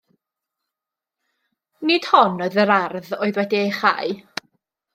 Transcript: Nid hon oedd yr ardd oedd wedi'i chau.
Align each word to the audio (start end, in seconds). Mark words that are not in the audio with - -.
Nid 1.91 2.09
hon 2.13 2.41
oedd 2.47 2.59
yr 2.65 2.73
ardd 2.79 3.13
oedd 3.27 3.41
wedi'i 3.43 3.69
chau. 3.79 4.19